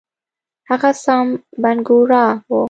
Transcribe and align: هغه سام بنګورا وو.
هغه 0.69 0.91
سام 1.03 1.27
بنګورا 1.61 2.25
وو. 2.49 2.59